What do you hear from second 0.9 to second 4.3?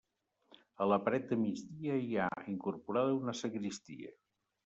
la paret de migdia hi ha incorporada una sagristia.